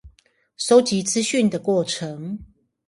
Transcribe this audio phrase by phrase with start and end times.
[0.57, 2.39] 搜集資訊的過程